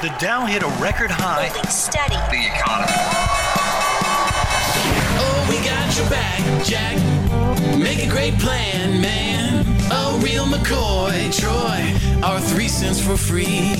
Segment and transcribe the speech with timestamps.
[0.00, 1.48] The Dow hit a record high.
[1.48, 2.14] Holding steady.
[2.30, 2.92] The economy.
[5.18, 6.96] Oh, we got your back, Jack.
[7.76, 9.66] Make a great plan, man.
[9.90, 12.22] A real McCoy, Troy.
[12.22, 13.74] Our three cents for free.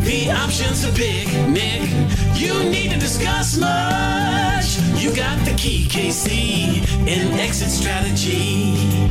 [0.00, 1.90] The options to pick, Nick.
[2.34, 4.78] You need to discuss much.
[4.96, 9.04] You got the key, Casey, in exit strategy.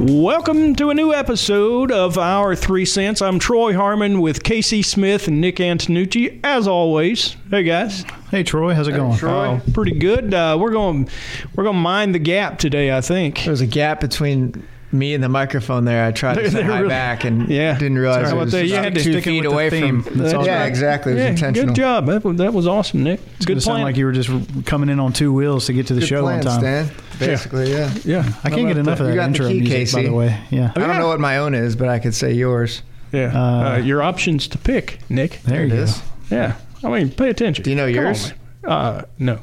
[0.00, 3.20] Welcome to a new episode of Our Three Cents.
[3.20, 7.36] I'm Troy Harmon with Casey Smith and Nick Antonucci, as always.
[7.50, 9.18] Hey guys, Hey Troy, how's it going?
[9.24, 10.32] oh, pretty good.
[10.32, 11.08] Uh, we're going
[11.56, 12.96] we're going to mind the gap today.
[12.96, 13.42] I think.
[13.44, 16.04] there's a gap between me and the microphone there.
[16.04, 17.76] I tried to There- say there hi really- back and Yeah.
[17.78, 18.66] didn't realize Sorry it about was that.
[18.66, 20.02] You had to two stick in feet with the away from.
[20.18, 20.66] That's yeah, right.
[20.66, 21.12] exactly.
[21.12, 21.66] It was Yeah, intentional.
[21.68, 22.06] good job.
[22.06, 23.20] That was, that was awesome, Nick.
[23.36, 23.84] It's good gonna sound plan.
[23.84, 24.30] like you were just
[24.66, 26.60] coming in on two wheels to get to the Good show plan, on time.
[26.60, 26.90] Stan.
[27.18, 27.92] Basically, yeah.
[28.04, 30.12] yeah, I can't get enough of You that got the intro key, music, by the
[30.14, 30.40] way.
[30.50, 30.72] Yeah.
[30.76, 32.82] I don't know what my own is, but I could say yours.
[33.12, 33.32] yeah.
[33.34, 35.40] Uh, Uh, your options to pick, Nick.
[35.42, 36.02] There you it is.
[36.30, 37.64] Yeah, I mean, pay attention.
[37.64, 38.32] Do you know Come yours?
[38.62, 38.70] man.
[38.72, 39.40] uh, no.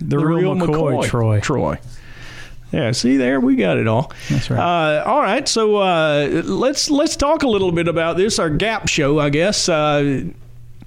[0.00, 1.40] The, real, McCoy, Troy.
[1.40, 1.78] Troy.
[2.72, 4.12] Yeah, see there, we got it all.
[4.28, 4.58] That's right.
[4.58, 8.38] Uh, all right, so uh, let's let's talk a little bit about this.
[8.38, 9.68] Our Gap show, I guess.
[9.68, 10.24] Uh,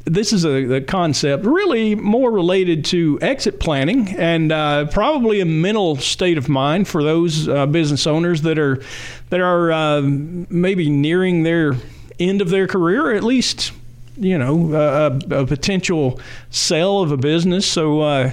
[0.05, 5.45] this is a, a concept really more related to exit planning and uh, probably a
[5.45, 8.81] mental state of mind for those uh, business owners that are
[9.30, 11.75] that are uh, maybe nearing their
[12.19, 13.72] end of their career, at least
[14.17, 16.19] you know a, a potential
[16.50, 17.66] sale of a business.
[17.66, 18.31] So, uh,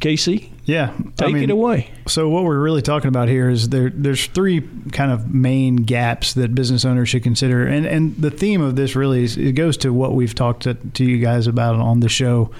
[0.00, 0.92] Casey, yeah.
[1.16, 1.90] take I mean, it away.
[2.08, 4.62] So what we're really talking about here is there there's three
[4.92, 7.66] kind of main gaps that business owners should consider.
[7.66, 10.74] And and the theme of this really is it goes to what we've talked to,
[10.74, 12.50] to you guys about on the show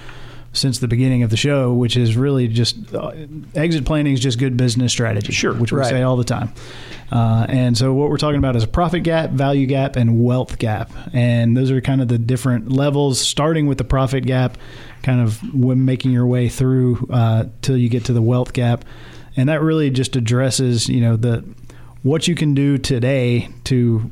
[0.53, 3.13] since the beginning of the show, which is really just uh,
[3.55, 5.33] exit planning is just good business strategy.
[5.33, 5.55] Sure.
[5.55, 5.89] Which we Right.
[5.89, 6.53] say all the time.
[7.13, 10.59] Uh, and so what we're talking about is a profit gap, value gap, and wealth
[10.59, 10.91] gap.
[11.13, 14.59] And those are kind of the different levels, starting with the profit gap,
[15.03, 18.85] kind of when making your way through uh, till you get to the wealth gap.
[19.37, 21.45] And that really just addresses, you know, the
[22.03, 24.11] what you can do today to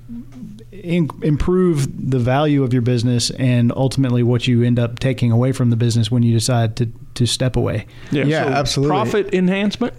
[0.71, 5.53] in, improve the value of your business and ultimately what you end up taking away
[5.53, 7.87] from the business when you decide to, to step away.
[8.11, 8.91] Yeah, absolutely.
[8.91, 9.95] Profit enhancement.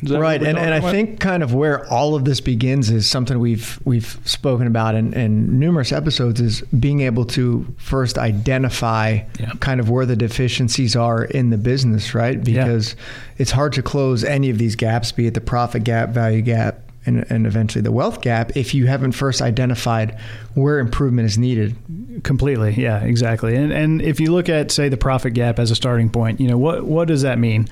[0.00, 0.92] Is that what Right, and, and I about?
[0.92, 5.12] think kind of where all of this begins is something we've we've spoken about in,
[5.12, 9.52] in numerous episodes is being able to first identify Yeah.
[9.60, 12.42] kind of where the deficiencies are in the business, right?
[12.42, 12.94] Because
[13.38, 16.78] it's hard to close any of these gaps, be it the profit gap, value gap,
[17.06, 20.16] and, and eventually the wealth gap, if you haven't first identified
[20.54, 21.74] where improvement is needed.
[22.22, 23.56] Completely, yeah, exactly.
[23.56, 26.46] And and if you look at say the profit gap as a starting point, you
[26.48, 27.66] know what what does that mean?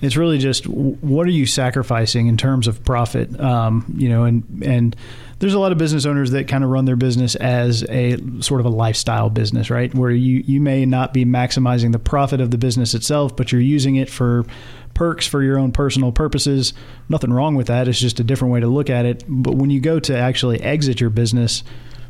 [0.00, 3.38] It's really just what are you sacrificing in terms of profit?
[3.38, 4.96] Um, you know, and and
[5.40, 8.60] there's a lot of business owners that kind of run their business as a sort
[8.60, 9.94] of a lifestyle business, right?
[9.94, 13.60] Where you you may not be maximizing the profit of the business itself, but you're
[13.60, 14.44] using it for
[14.94, 16.72] perks for your own personal purposes.
[17.08, 17.88] Nothing wrong with that.
[17.88, 19.24] It's just a different way to look at it.
[19.28, 21.62] But when you go to actually exit your business,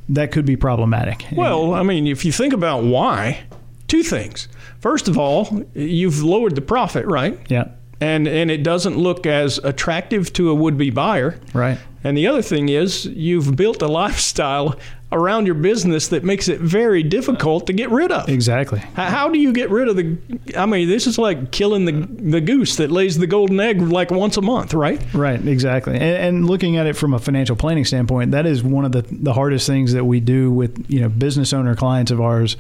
[0.08, 1.24] that could be problematic.
[1.32, 3.42] Well, I mean, if you think about why,
[3.86, 4.48] two things.
[4.80, 7.38] First of all, you've lowered the profit, right?
[7.48, 7.68] yeah,
[8.00, 11.38] And and it doesn't look as attractive to a would-be buyer.
[11.52, 11.78] right.
[12.02, 14.74] And the other thing is you've built a lifestyle
[15.12, 18.28] around your business that makes it very difficult to get rid of.
[18.28, 18.78] Exactly.
[18.94, 20.16] How, how do you get rid of the?
[20.56, 21.92] I mean, this is like killing the
[22.30, 25.02] the goose that lays the golden egg like once a month, right?
[25.12, 25.94] Right, exactly.
[25.94, 29.04] And, and looking at it from a financial planning standpoint, that is one of the
[29.10, 32.56] the hardest things that we do with you know business owner clients of ours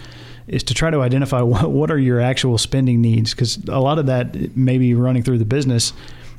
[0.50, 3.98] is to try to identify what, what are your actual spending needs because a lot
[3.98, 5.92] of that may be running through the business.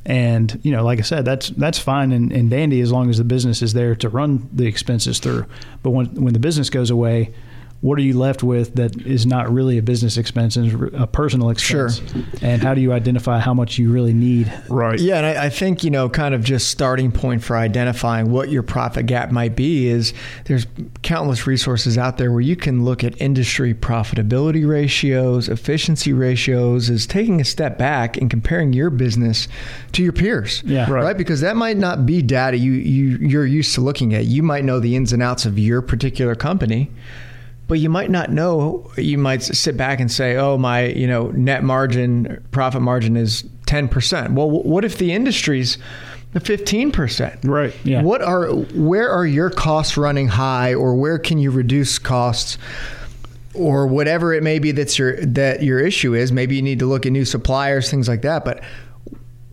[0.04, 3.18] And you know, like I said, that's that's fine and, and dandy as long as
[3.18, 5.46] the business is there to run the expenses through.
[5.82, 7.32] But when when the business goes away,
[7.82, 11.50] what are you left with that is not really a business expense and a personal
[11.50, 11.98] expense?
[11.98, 12.22] Sure.
[12.40, 14.50] And how do you identify how much you really need?
[14.68, 15.00] Right.
[15.00, 18.50] Yeah, and I, I think you know, kind of just starting point for identifying what
[18.50, 20.14] your profit gap might be is
[20.44, 20.64] there's
[21.02, 27.04] countless resources out there where you can look at industry profitability ratios, efficiency ratios, is
[27.04, 29.48] taking a step back and comparing your business
[29.90, 30.62] to your peers.
[30.64, 30.88] Yeah.
[30.88, 31.02] Right.
[31.02, 31.18] right.
[31.18, 34.26] Because that might not be data you you you're used to looking at.
[34.26, 36.88] You might know the ins and outs of your particular company
[37.72, 41.28] but you might not know you might sit back and say oh my you know
[41.30, 45.78] net margin profit margin is 10% well what if the industry's
[46.34, 47.74] 15% Right.
[47.82, 48.02] Yeah.
[48.02, 52.58] what are where are your costs running high or where can you reduce costs
[53.54, 56.86] or whatever it may be that's your that your issue is maybe you need to
[56.86, 58.62] look at new suppliers things like that but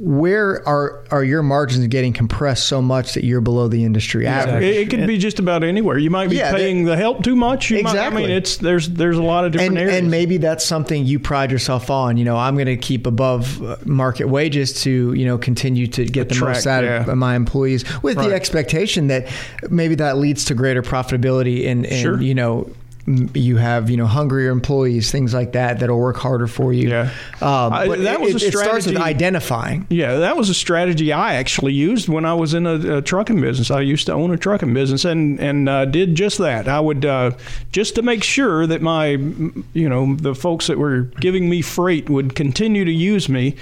[0.01, 4.63] where are are your margins getting compressed so much that you're below the industry average?
[4.63, 5.97] It, it could be just about anywhere.
[5.97, 7.69] You might be Yeah, paying the help too much.
[7.69, 8.21] You Exactly.
[8.21, 9.97] Might, I mean, it's there's there's a lot of different and, areas.
[9.97, 12.15] and maybe that's something you pride yourself on.
[12.15, 16.05] You know, I'm going to keep above uh, market wages to you know continue to
[16.05, 17.05] get the most out yeah.
[17.09, 18.29] of my employees, with Right.
[18.29, 19.27] the expectation that
[19.69, 22.21] maybe that leads to greater profitability and, and Sure.
[22.21, 22.71] you know.
[23.33, 26.89] You have, you know, hungrier employees, things like that, that'll work harder for you.
[26.89, 27.09] Yeah.
[27.41, 29.87] um, I- that it, was a it starts with strategy- identifying.
[29.89, 33.41] Yeah, that was a strategy I actually used when I was in a, a trucking
[33.41, 33.71] business.
[33.71, 36.67] I used to own a trucking business and and uh, did just that.
[36.67, 37.31] I would uh,
[37.71, 39.07] just to make sure that my
[39.73, 43.55] you know the folks that were giving me freight would continue to use me.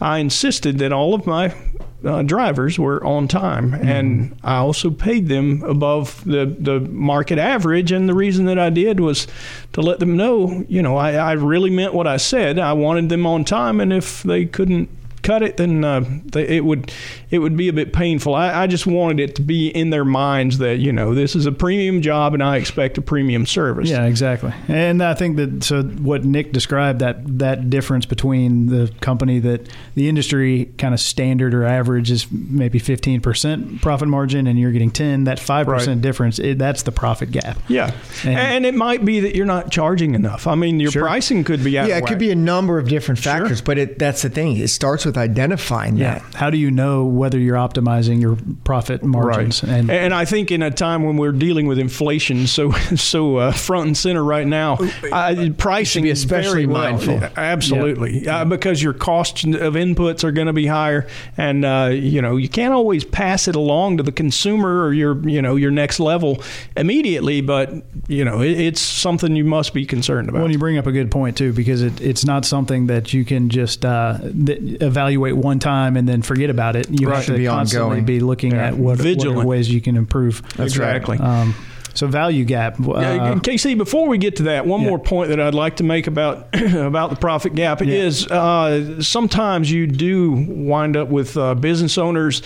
[0.00, 1.54] I insisted that all of my
[2.04, 7.92] uh, drivers were on time, and I also paid them above the the market average.
[7.92, 9.26] And the reason that I did was
[9.72, 12.58] to let them know, you know, I, I really meant what I said.
[12.58, 14.88] I wanted them on time, and if they couldn't
[15.22, 16.92] cut it, then uh, they, it would
[17.30, 18.34] it would be a bit painful.
[18.34, 21.46] I, I just wanted it to be in their minds that you know this is
[21.46, 23.88] a premium job and I expect a premium service.
[23.88, 24.52] Yeah, exactly.
[24.68, 29.68] And I think that so what Nick described that that difference between the company that
[29.94, 34.90] the industry kind of standard or average is maybe 15% profit margin and you're getting
[34.90, 36.00] 10, that 5% Right.
[36.00, 37.58] difference, it, that's the profit gap.
[37.68, 37.92] Yeah,
[38.24, 40.46] And- and, it might be that you're not charging enough.
[40.46, 41.02] I mean, your Sure.
[41.02, 41.88] pricing could be out.
[41.88, 44.56] Yeah, of it could be a number of different factors, but it, that's the thing.
[44.56, 46.18] It starts with identifying Yeah.
[46.20, 46.34] that.
[46.34, 49.62] How do you know whether you're optimizing your profit margins?
[49.62, 49.72] Right.
[49.72, 53.52] And, and I think in a time when we're dealing with inflation so so uh,
[53.52, 54.78] front and center right now,
[55.10, 57.20] uh, pricing be is especially very well- mindful.
[57.36, 61.06] Absolutely, uh, because your costs of inputs are going to be higher,
[61.36, 65.16] and uh, you know you can't always pass it along to the consumer or your
[65.28, 66.42] you know your next level
[66.76, 67.72] immediately, but
[68.08, 70.42] you know it, it's something you must be concerned about.
[70.42, 73.24] Well, you bring up a good point too, because it, it's not something that you
[73.24, 76.86] can just uh, th- evaluate one time and then forget about it.
[76.90, 77.16] You Right.
[77.16, 78.04] have Should to be constantly ongoing.
[78.04, 78.68] be looking Yeah.
[78.68, 80.42] at what, what are ways you can improve.
[80.56, 80.96] That's right.
[80.96, 81.18] exactly.
[81.18, 81.54] Um,
[81.94, 82.76] so value gap.
[82.80, 84.88] Uh, Yeah, Casey, before we get to that, one Yeah.
[84.88, 87.94] more point that I'd like to make about about the profit gap Yeah.
[87.94, 92.42] is uh, sometimes you do wind up with uh, business owners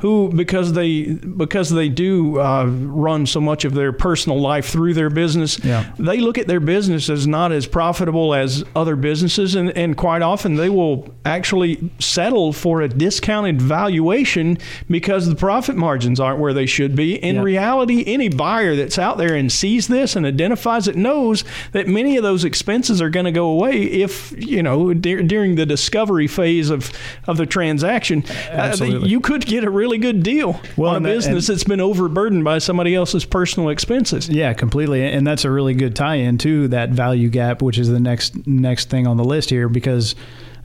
[0.00, 4.92] who because they because they do uh, run so much of their personal life through
[4.92, 5.90] their business Yeah.
[5.98, 10.20] they look at their business as not as profitable as other businesses and, and quite
[10.20, 14.58] often they will actually settle for a discounted valuation
[14.90, 17.42] because the profit margins aren't where they should be in Yeah.
[17.42, 21.42] reality any buyer that's out there and sees this and identifies it knows
[21.72, 25.54] that many of those expenses are going to go away if you know dur- during
[25.54, 26.90] the discovery phase of
[27.26, 28.22] of the transaction
[28.52, 28.76] uh,
[29.06, 31.64] you could get a really good deal Well, on a and that- business and- that's
[31.64, 36.38] been overburdened by somebody else's personal expenses Yeah, completely, and that's a really good tie-in
[36.38, 40.14] to that value gap, which is the next next thing on the list here, because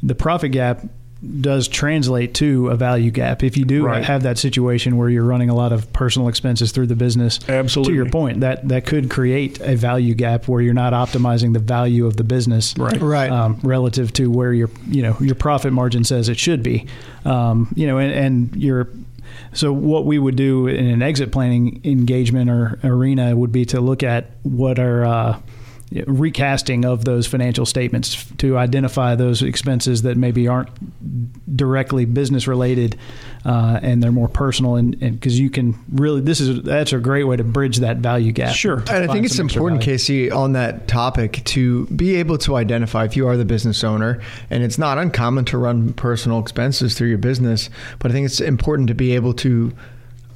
[0.02, 0.82] the profit gap
[1.40, 3.44] does translate to a value gap.
[3.44, 4.04] If you do Right.
[4.04, 7.92] have that situation where you're running a lot of personal expenses through the business, Absolutely.
[7.94, 11.60] to your point, that that could create a value gap where you're not optimizing the
[11.60, 13.00] value of the business, Right.
[13.00, 13.30] Right.
[13.30, 16.88] um, relative to where your you know your profit margin says it should be.
[17.24, 18.88] Um, you know, and, and your
[19.54, 23.82] so what we would do in an exit planning engagement or arena would be to
[23.82, 25.40] look at what are uh,
[26.08, 30.70] recasting of those financial statements to identify those expenses that maybe aren't
[31.56, 32.98] directly business related
[33.44, 37.26] uh, and they're more personal and because you can really this is that's a great
[37.26, 38.78] way to bridge that value gap Sure.
[38.78, 39.82] And I think it's important.
[39.82, 44.22] Casey, on that topic to be able to identify if you are the business owner,
[44.50, 48.40] and it's not uncommon to run personal expenses through your business, but I think it's
[48.40, 49.74] important to be able to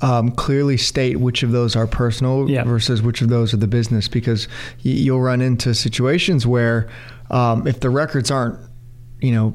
[0.01, 2.63] um, clearly state which of those are personal Yeah.
[2.63, 4.47] versus which of those are the business, because
[4.83, 6.87] y- you'll run into situations where
[7.31, 8.59] um, if the records aren't,
[9.21, 9.53] you know,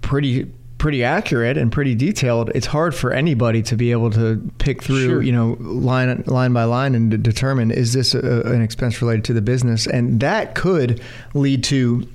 [0.00, 4.80] pretty pretty accurate and pretty detailed it's hard for anybody to be able to pick
[4.80, 5.22] through Sure.
[5.22, 9.32] you know line line by line and determine is this a, an expense related to
[9.32, 11.00] the business and that could
[11.34, 12.06] lead to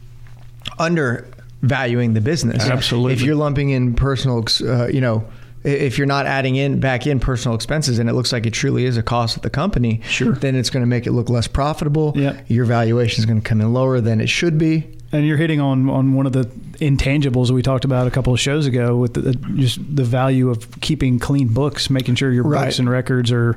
[0.79, 3.13] undervaluing the business Absolutely.
[3.13, 5.25] if you're lumping in personal uh, you know
[5.63, 8.85] if you're not adding in back in personal expenses and it looks like it truly
[8.85, 10.33] is a cost of the company Sure.
[10.33, 12.45] then it's going to make it look less profitable Yep.
[12.49, 15.59] your valuation is going to come in lower than it should be And you're hitting
[15.61, 16.45] on, on one of the
[16.79, 20.49] intangibles we talked about a couple of shows ago with the, the, just the value
[20.49, 22.65] of keeping clean books, making sure your Right.
[22.65, 23.55] books and records are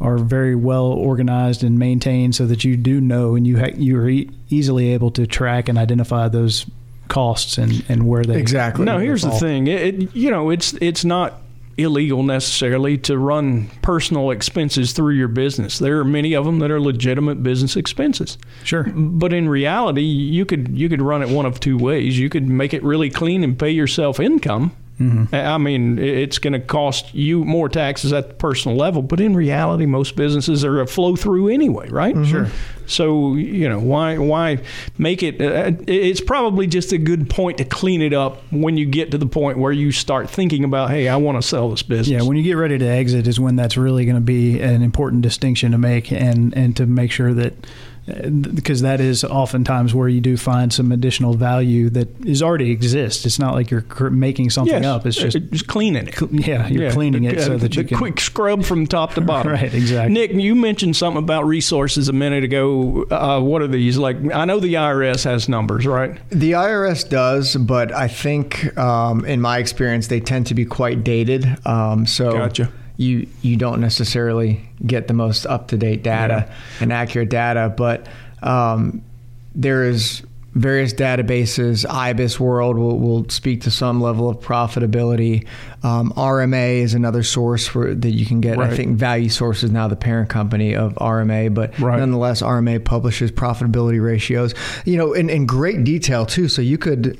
[0.00, 3.96] are very well organized and maintained, so that you do know and you ha- you
[3.98, 6.66] are e- easily able to track and identify those
[7.12, 8.84] costs and, and where they Exactly.
[8.84, 9.66] No, where they here's the thing.
[9.66, 11.40] It, it- you know, it's it's not
[11.78, 15.78] illegal necessarily to run personal expenses through your business.
[15.78, 18.36] There are many of them that are legitimate business expenses.
[18.62, 18.84] Sure.
[18.84, 22.18] But in reality, you could you could run it one of two ways.
[22.18, 24.72] You could make it really clean and pay yourself income
[25.10, 25.34] Mm-hmm.
[25.34, 29.34] I mean, it's going to cost you more taxes at the personal level, but in
[29.34, 32.14] reality, most businesses are a flow through anyway, right?
[32.14, 32.30] Mm-hmm.
[32.30, 32.48] Sure.
[32.86, 34.58] So you know why why
[34.98, 35.40] make it?
[35.40, 39.18] Uh, it's probably just a good point to clean it up when you get to
[39.18, 42.08] the point where you start thinking about, hey, I want to sell this business.
[42.08, 44.82] Yeah, when you get ready to exit is when that's really going to be an
[44.82, 47.54] important distinction to make, and and to make sure that
[48.04, 53.24] because that is oftentimes where you do find some additional value that is already exists.
[53.24, 55.06] It's not like you're cr- making something Yes, up.
[55.06, 56.20] It's just just cleaning it.
[56.32, 59.20] yeah, you're cleaning it the, so that the you can quick scrub from top to
[59.20, 59.52] bottom.
[59.52, 60.14] Right, exactly.
[60.14, 63.04] Nick, you mentioned something about resources a minute ago.
[63.10, 63.98] Uh, what are these?
[63.98, 66.18] Like, I know the IRS has numbers, right?
[66.30, 71.04] The IRS does, but I think, um, in my experience, they tend to be quite
[71.04, 71.46] dated.
[71.66, 72.72] Um, so Gotcha.
[73.02, 78.06] You you don't necessarily get the most up to date data and accurate data, but
[78.42, 79.02] um,
[79.54, 80.22] there is
[80.54, 81.86] various databases.
[81.88, 85.46] IBIS World will, will speak to some level of profitability.
[85.82, 88.58] Um, RMA is another source for that you can get.
[88.58, 88.70] Right.
[88.70, 91.98] I think Value Source is now the parent company of RMA, but Right.
[91.98, 94.54] nonetheless, RMA publishes profitability ratios.
[94.84, 96.48] You know, in, in great detail too.
[96.48, 97.18] So you could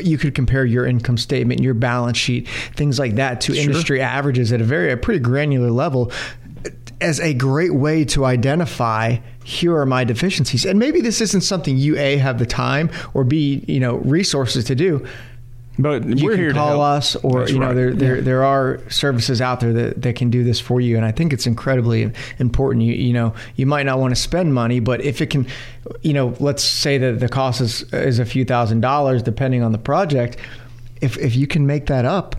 [0.00, 4.52] you could compare your income statement, your balance sheet, things like that to industry averages
[4.52, 6.12] at a very a pretty granular level
[7.00, 10.64] as a great way to identify here are my deficiencies.
[10.64, 14.64] And maybe this isn't something you a have the time or b you know resources
[14.64, 15.06] to do.
[15.78, 16.80] But You we're can here to call help.
[16.82, 17.74] us, or That's you know, right.
[17.74, 21.04] there, there there are services out there that, that can do this for you, and
[21.04, 22.84] I think it's incredibly important.
[22.84, 25.46] You you know, you might not want to spend money, but if it can,
[26.00, 29.72] you know, let's say that the cost is is a few thousand dollars, depending on
[29.72, 30.38] the project.
[31.02, 32.36] If if you can make that up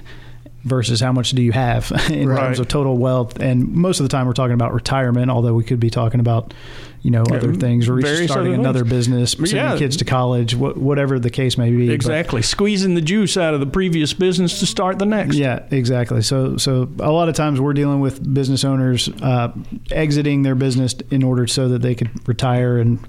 [0.63, 2.39] versus how much do you have in Right.
[2.39, 3.39] terms of total wealth.
[3.39, 6.53] And most of the time we're talking about retirement, although we could be talking about,
[7.01, 9.07] you know, Yeah, other things, or starting another things.
[9.07, 9.77] business, sending Yeah.
[9.77, 11.87] kids to college, wh- whatever the case may be.
[11.87, 12.41] But- Exactly.
[12.43, 15.35] Squeezing the juice out of the previous business to start the next.
[15.35, 16.21] yeah, exactly.
[16.21, 19.51] So, so a lot of times we're dealing with business owners uh,
[19.89, 22.99] exiting their business in order so that they could retire and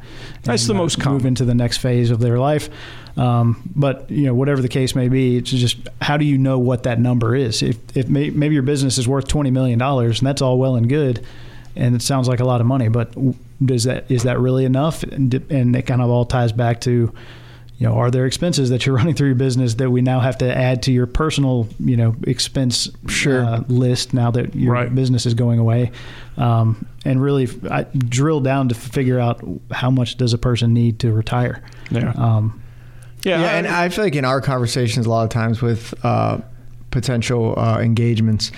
[0.43, 2.71] That's and, the uh, most move into the next phase of their life.
[3.17, 6.59] Um, but you know, whatever the case may be, it's just how do you know
[6.59, 7.63] what that number is?
[7.63, 10.77] If, if may, maybe your business is worth twenty million dollars, and that's all well
[10.77, 11.25] and good,
[11.77, 13.15] and it sounds like a lot of money, but
[13.65, 15.03] does that is that really enough?
[15.03, 17.13] And, and it kind of all ties back to
[17.79, 20.39] you know, are there expenses that you're running through your business that we now have
[20.39, 23.45] to add to your personal, you know, expense Sure.
[23.45, 24.95] uh, list now that your Right.
[24.95, 25.91] business is going away?
[26.37, 29.43] Um, and really I drill down to figure out
[29.73, 31.61] how much does a person need to retire.
[31.91, 32.13] Yeah.
[32.17, 32.62] Um,
[33.25, 36.39] Yeah, Yeah, and I feel like in our conversations, a lot of times with uh,
[36.91, 38.53] potential uh, engagements,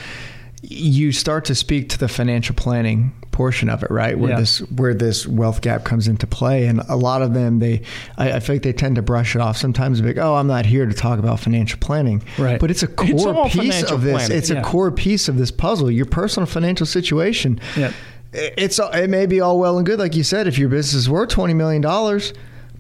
[0.63, 4.17] you start to speak to the financial planning portion of it, right?
[4.19, 4.41] Where Yeah.
[4.41, 7.83] this where this wealth gap comes into play, and a lot of them they,
[8.17, 9.57] I, I feel like they tend to brush it off.
[9.57, 12.59] Sometimes like, oh, I'm not here to talk about financial planning, Right.
[12.61, 14.13] But it's a core It's piece of this.
[14.15, 14.39] planning.
[14.39, 14.61] It's Yeah.
[14.61, 15.91] a core piece of this puzzle.
[15.91, 17.61] Your personal financial situation.
[17.77, 17.93] Yeah.
[18.33, 21.11] It's it may be all well and good, like you said, if your business is
[21.11, 22.33] worth twenty million dollars.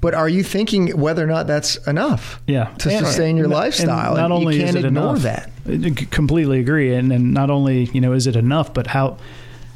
[0.04, 2.40] But are you thinking whether or not that's enough?
[2.46, 4.16] yeah, to And- sustain your and- lifestyle.
[4.16, 5.50] And not And you only can't is it ignore enough, that.
[5.66, 6.94] I c- completely agree.
[6.94, 9.16] And, and not only you know is it enough, but how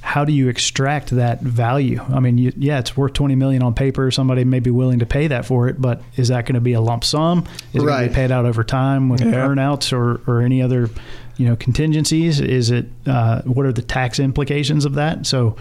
[0.01, 2.01] how do you extract that value?
[2.15, 4.11] I mean, you, yeah, it's worth twenty million on paper.
[4.11, 6.75] Somebody may be willing to pay that for it, but is that going to be
[6.75, 7.45] a lump sum?
[7.73, 9.33] Is it going to be paid out over time with Yeah.
[9.47, 10.91] earnouts or or any other
[11.39, 12.39] you know contingencies?
[12.41, 15.27] Is it uh, what are the tax implications of that?
[15.27, 15.57] So.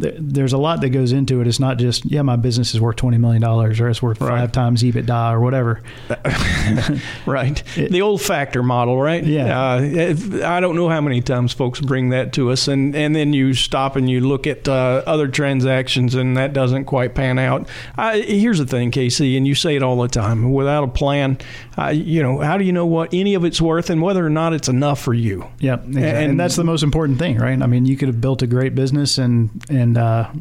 [0.00, 1.46] Th- There's a lot that goes into it.
[1.46, 4.40] It's not just yeah, my business is worth twenty million dollars, or it's worth Right.
[4.40, 5.82] five times EBITDA, or whatever.
[7.26, 7.62] right.
[7.76, 9.24] It- the old factor model, right?
[9.24, 9.72] Yeah.
[9.74, 13.14] Uh, if- I don't know how many times folks bring that to us, and, and
[13.14, 17.38] then you stop and you look at uh, other transactions, and that doesn't quite pan
[17.38, 17.68] out.
[17.96, 20.52] I, here's the thing, Casey, and you say it all the time.
[20.52, 21.38] Without a plan,
[21.78, 24.30] uh, you know, how do you know what any of it's worth and whether or
[24.30, 25.46] not it's enough for you?
[25.60, 26.02] Yep, exactly.
[26.10, 27.60] And- and, that's the most important thing, right?
[27.60, 30.32] I mean, you could have built a great business, and and uh,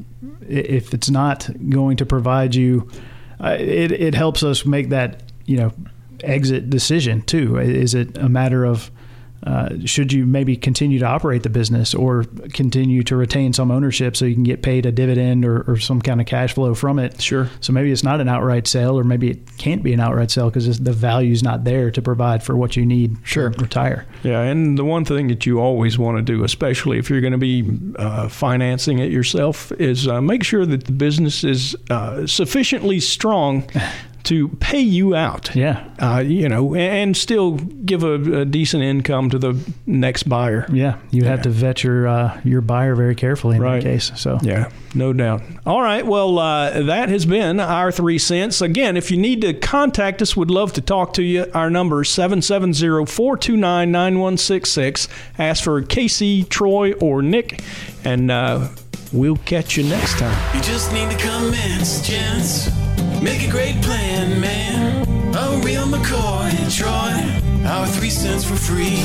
[0.48, 2.90] if it's not going to provide you,
[3.40, 5.72] uh, it it helps us make that you know
[6.24, 7.58] exit decision too?
[7.58, 8.92] Is it a matter of
[9.46, 14.16] uh, should you maybe continue to operate the business or continue to retain some ownership
[14.18, 17.00] so you can get paid a dividend or, or some kind of cash flow from
[17.00, 17.22] it?
[17.22, 17.50] Sure.
[17.62, 20.50] So maybe it's not an outright sale, or maybe it can't be an outright sale
[20.50, 23.50] because the value's not there to provide for what you need Sure.
[23.50, 24.06] to retire.
[24.24, 27.32] Yeah, and the one thing that you always want to do, especially if you're going
[27.32, 32.28] to be uh, financing it yourself, is uh, make sure that the business is uh,
[32.28, 33.68] sufficiently strong
[34.30, 35.54] to pay you out.
[35.56, 35.84] Yeah.
[36.00, 40.66] Uh, you know, and still give a, a decent income to the next buyer.
[40.72, 41.44] Yeah, you have Yeah.
[41.44, 43.84] to vet your uh, your buyer very carefully in Right.
[43.84, 44.12] that case.
[44.16, 45.42] So Yeah, no doubt.
[45.66, 46.06] All right.
[46.06, 48.62] Well, uh, that has been our three cents.
[48.62, 51.46] Again, if you need to contact us, would love to talk to you.
[51.54, 55.08] Our number is 770 429 9166.
[55.38, 57.62] Ask for Casey, Troy, or Nick,
[58.04, 58.68] and uh,
[59.12, 60.38] we'll catch you next time.
[60.56, 60.62] You
[63.22, 65.06] Make a great plan, man.
[65.36, 67.68] A real McCoy, Troy.
[67.68, 68.96] Our three cents for free.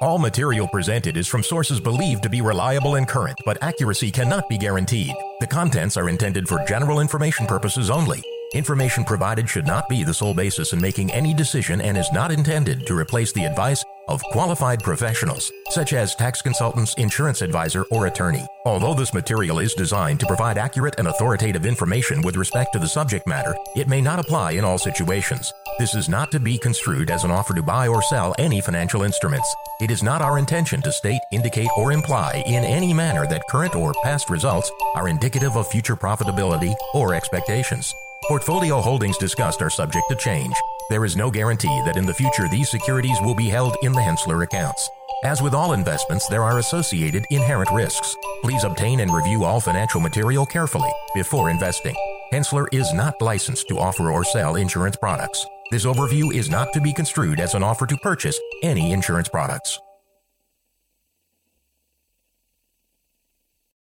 [0.00, 4.48] All material presented is from sources believed to be reliable and current, but accuracy cannot
[4.48, 5.14] be guaranteed.
[5.40, 8.22] The contents are intended for general information purposes only.
[8.54, 12.30] Information provided should not be the sole basis in making any decision and is not
[12.30, 18.06] intended to replace the advice of qualified professionals, such as tax consultants, insurance advisor, or
[18.06, 18.46] attorney.
[18.64, 22.88] Although this material is designed to provide accurate and authoritative information with respect to the
[22.88, 25.52] subject matter, it may not apply in all situations.
[25.80, 29.02] This is not to be construed as an offer to buy or sell any financial
[29.02, 29.52] instruments.
[29.80, 33.74] It is not our intention to state, indicate, or imply in any manner that current
[33.74, 37.92] or past results are indicative of future profitability or expectations.
[38.28, 40.52] Portfolio holdings discussed are subject to change.
[40.90, 44.00] There is no guarantee that in the future these securities will be held in the
[44.00, 44.90] Hensler accounts.
[45.22, 48.16] As with all investments, there are associated inherent risks.
[48.42, 51.94] Please obtain and review all financial material carefully before investing.
[52.32, 55.46] Hensler is not licensed to offer or sell insurance products.
[55.70, 59.78] This overview is not to be construed as an offer to purchase any insurance products.